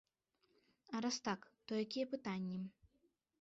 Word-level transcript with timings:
А 0.87 1.01
раз 1.05 1.17
так, 1.27 1.41
то 1.67 1.71
якія 1.85 2.05
пытанні? 2.15 2.59